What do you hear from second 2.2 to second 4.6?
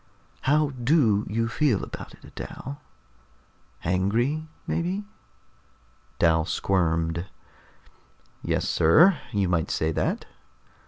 Dal? Angry,